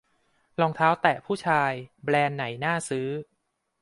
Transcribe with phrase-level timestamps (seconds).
[0.59, 1.71] รองเท้าแตะผู้ชาย
[2.03, 3.07] แบรนด์ไหนน่าซื้อ